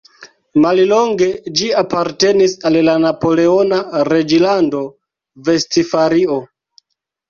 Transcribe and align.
Mallonge 0.63 1.27
ĝi 1.59 1.67
apartenis 1.83 2.57
al 2.71 2.81
la 2.89 2.97
napoleona 3.05 3.81
reĝlando 4.13 4.85
Vestfalio. 5.53 6.45